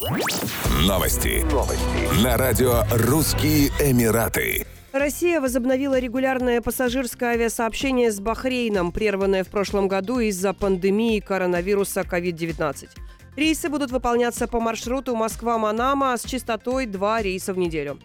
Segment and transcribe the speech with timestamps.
[0.00, 1.44] Новости.
[1.52, 2.24] Новости.
[2.24, 4.66] На радио «Русские Эмираты».
[4.92, 12.88] Россия возобновила регулярное пассажирское авиасообщение с Бахрейном, прерванное в прошлом году из-за пандемии коронавируса COVID-19.
[13.36, 17.98] Рейсы будут выполняться по маршруту Москва-Манама с частотой 2 рейса в неделю.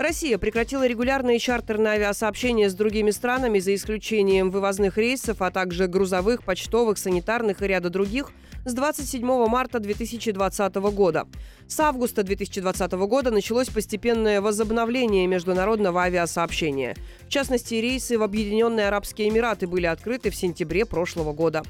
[0.00, 6.42] Россия прекратила регулярные чартерные авиасообщения с другими странами за исключением вывозных рейсов, а также грузовых,
[6.42, 8.30] почтовых, санитарных и ряда других
[8.64, 11.26] с 27 марта 2020 года.
[11.68, 16.96] С августа 2020 года началось постепенное возобновление международного авиасообщения.
[17.26, 21.62] В частности, рейсы в Объединенные Арабские Эмираты были открыты в сентябре прошлого года.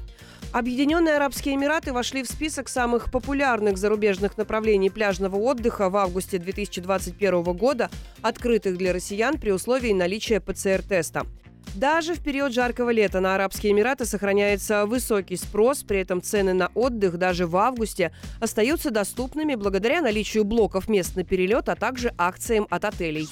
[0.51, 7.43] Объединенные Арабские Эмираты вошли в список самых популярных зарубежных направлений пляжного отдыха в августе 2021
[7.43, 7.89] года,
[8.21, 11.25] открытых для россиян при условии наличия ПЦР-теста.
[11.75, 16.69] Даже в период жаркого лета на Арабские Эмираты сохраняется высокий спрос, при этом цены на
[16.75, 22.67] отдых даже в августе остаются доступными благодаря наличию блоков мест на перелет, а также акциям
[22.69, 23.29] от отелей.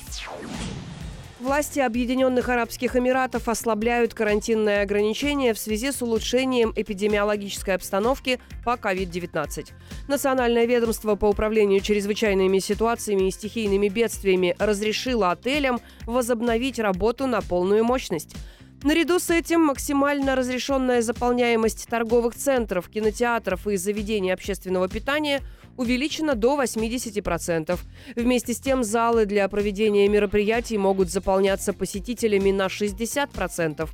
[1.39, 9.69] Власти Объединенных Арабских Эмиратов ослабляют карантинные ограничения в связи с улучшением эпидемиологической обстановки по COVID-19.
[10.09, 17.85] Национальное ведомство по управлению чрезвычайными ситуациями и стихийными бедствиями разрешило отелям возобновить работу на полную
[17.85, 18.35] мощность.
[18.83, 25.41] Наряду с этим максимально разрешенная заполняемость торговых центров, кинотеатров и заведений общественного питания
[25.75, 27.77] увеличена до 80%.
[28.15, 33.89] Вместе с тем залы для проведения мероприятий могут заполняться посетителями на 60%.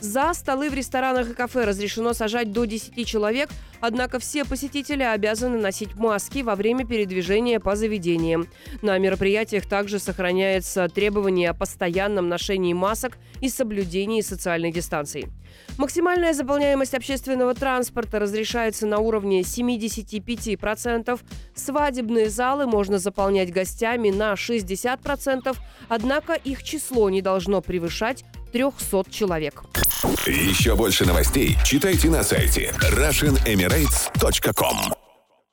[0.00, 3.48] За столы в ресторанах и кафе разрешено сажать до 10 человек,
[3.80, 8.46] однако все посетители обязаны носить маски во время передвижения по заведениям.
[8.82, 15.30] На мероприятиях также сохраняется требование о постоянном ношении масок и соблюдении социальной дистанции.
[15.78, 21.18] Максимальная заполняемость общественного транспорта разрешается на уровне 75%.
[21.54, 25.56] Свадебные залы можно заполнять гостями на 60%,
[25.88, 29.64] однако их число не должно превышать 300 человек.
[30.26, 35.05] Еще больше новостей читайте на сайте RussianEmirates.com